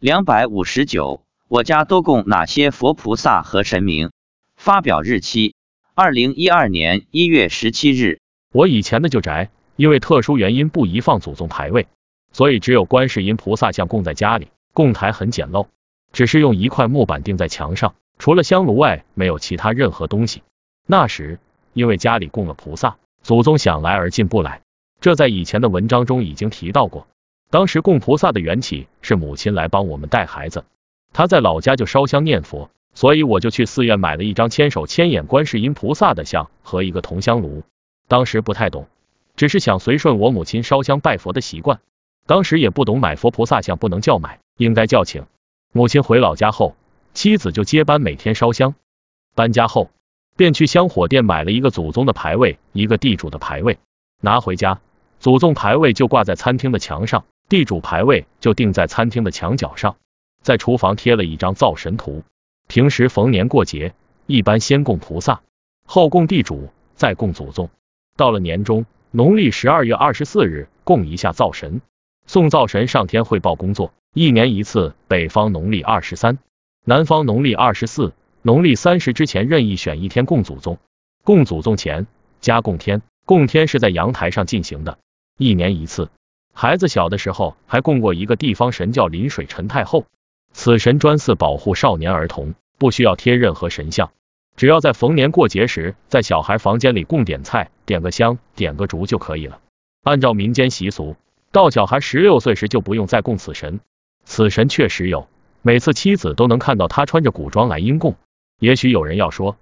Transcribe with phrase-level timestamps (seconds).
[0.00, 4.12] 两百五十九，我家都供哪些佛菩萨和神明？
[4.54, 5.56] 发表日期：
[5.92, 8.20] 二零一二年一月十七日。
[8.52, 11.88] 我以前的旧宅，因为特殊原因不宜放祖宗牌位，
[12.30, 15.66] 所以只有观世音菩萨像供在家里，供台很简陋，
[16.12, 20.44] 只是用一块木板钉在墙上，除了香炉外，没有其他任何东西。
[20.86, 21.40] 那时
[21.72, 24.60] 因为家里供了菩萨，祖宗想来而进不来，
[25.00, 27.08] 这在以前的文章中已经提到过。
[27.50, 30.64] 当时供菩萨的缘起是母亲来帮我们带孩子，
[31.12, 37.62] 她在老家就烧香念佛，所以我就去寺院买了一张千手千眼观世音菩萨的像和一个铜香炉。
[38.06, 38.86] 当时不太懂，
[39.34, 41.80] 只是想随顺我母亲烧香拜佛的习惯。
[42.26, 45.24] 当时也不懂买佛菩萨像不能叫买，应该叫请。
[45.72, 46.76] 母亲回老家后，
[47.14, 48.74] 妻子就接班每天烧香。
[49.34, 49.88] 搬家后，
[50.36, 53.78] 便去香火店买了一个祖宗的牌位，一个地主的牌位，
[54.20, 54.80] 拿回家，
[55.18, 57.24] 祖宗牌位就挂在餐厅的墙上。
[57.48, 59.96] 地主牌位就定在餐厅的墙角上，
[60.42, 62.22] 在厨房贴了一张灶神图。
[62.66, 63.94] 平时逢年过节，
[64.26, 65.40] 一般先供菩萨，
[65.86, 67.70] 后供地主，再供祖宗。
[68.16, 71.80] 到了年中，农历十二月二十四日，供一下灶神，
[72.26, 73.94] 送灶神上天汇报工作。
[74.12, 76.38] 一年一次，北方农历二十三，
[76.84, 80.78] 南方农历二十四，农历三十之前任意选一天供祖宗。
[81.24, 82.06] 供祖宗前
[82.42, 84.98] 加供天，供天是在阳台上进行的，
[85.38, 86.10] 一年一次。
[86.60, 90.06] 孩子小的时候还供过一个地方神，叫临水陈太后。
[90.52, 94.10] 此神专司保护少年儿童，不需要贴任何神像，
[94.56, 99.60] 只要在逢年过节时，在小孩房间里供点菜、点个香、点个烛就可以了。
[100.02, 101.14] 按照民间习俗，
[101.52, 103.78] 到小孩十六岁时就不用再供此神。
[104.24, 105.28] 此神确实有，
[105.62, 108.16] 每次妻子都能看到他穿着古装来应供。
[108.58, 109.56] 也许有人要说，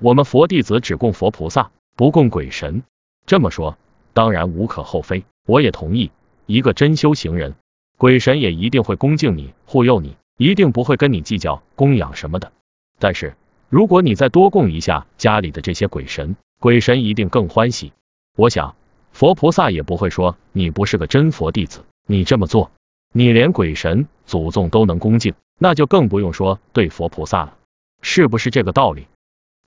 [0.00, 2.82] 我们佛弟子只供佛菩萨，不供鬼神。
[3.24, 3.78] 这么说
[4.12, 6.10] 当然无可厚非，我也同意。
[6.50, 7.54] 一个真修行人，
[7.96, 12.50] 鬼神也一定会恭敬你、护佑你，一定不会跟你计较供养什么的。
[12.98, 13.36] 但是，
[13.68, 17.92] 如果你再多供一下家里的这些鬼神，鬼神一定更欢喜。
[18.36, 18.74] 我想，
[19.12, 22.72] 佛菩萨也不会说你不是个真佛弟子，你这么做，
[23.14, 27.56] 你连鬼神、祖宗都能恭敬，那就更不用说对佛菩萨了，
[28.02, 29.06] 是不是这个道理？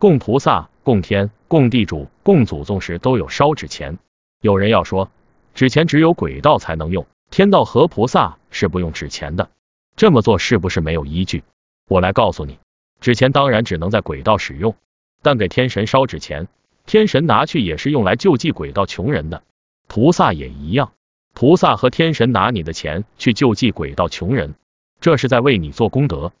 [0.00, 3.98] 供菩萨、供天、供地主、供祖宗时都有烧纸钱，
[4.40, 5.08] 有人要说。
[5.54, 9.50] 纸钱只有鬼道才能用，天道和菩萨是不用纸钱的。
[9.96, 11.44] 这么做是不是没有依据？
[11.88, 12.58] 我来告诉你，
[13.00, 14.74] 纸钱当然只能在鬼道使用，
[15.20, 16.48] 但给天神烧纸钱，
[16.86, 19.42] 天神拿去也是用来救济鬼道穷人的。
[19.86, 20.92] 菩萨也一样，
[21.34, 24.54] 菩萨和天神拿你的钱去救济鬼道穷人，
[25.00, 26.32] 这是在为你做功德。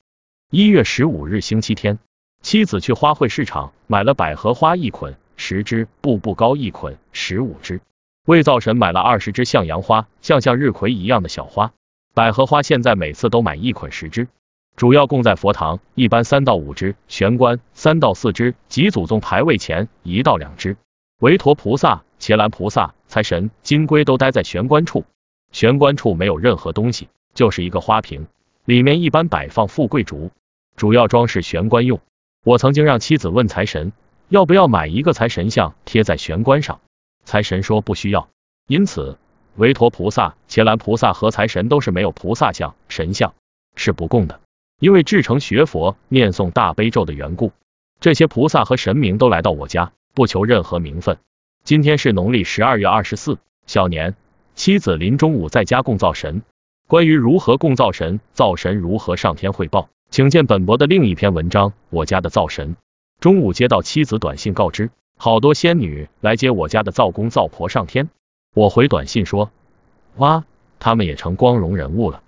[0.50, 1.98] 一月十五日星期天，
[2.40, 7.80] 妻子去花卉市场买了百合花一捆十支，步步高一捆十五支。
[8.24, 11.72] 为灶神买了二十支向阳花，像向日葵一样的小花。
[12.14, 14.28] 百合花现在每次都买一捆十支，
[14.76, 20.76] 主要供在佛堂，一般三到五支；玄关三到四支，及祖宗牌位前一到两支。
[21.18, 25.04] 韦陀菩萨、伽蓝菩萨、财神、金龟都待在玄关处。
[25.50, 28.28] 玄关处没有任何东西，就是一个花瓶，
[28.64, 30.30] 里面一般摆放富贵竹，
[30.76, 32.00] 主要装饰玄关用。
[32.44, 33.92] 我曾经让妻子问财神，
[34.28, 36.80] 要不要买一个财神像贴在玄关上。
[37.32, 38.28] 财神说不需要，
[38.66, 39.16] 因此
[39.56, 43.32] 韦陀菩萨、伽蓝菩萨和财神都是没有菩萨像、神像，
[43.74, 44.40] 是不供的。
[44.78, 47.52] 因为至诚学佛、念诵大悲咒的缘故，
[48.00, 51.16] 这些菩萨和神明都来到我家，不求任何名分。
[51.64, 54.14] 今天是农历十二月二十四，小年。
[54.54, 56.42] 妻子临中午在家供灶神。
[56.86, 62.74] 关于如何供灶神、灶神如何上天汇报，请见本博的另一篇文章《我家的灶神》。
[63.20, 64.90] 中午接到妻子短信告知。
[65.24, 68.10] 好多仙女来接我家的灶公灶婆上天，
[68.56, 69.52] 我回短信说，
[70.16, 70.42] 哇，
[70.80, 72.24] 他们也成光荣人物了。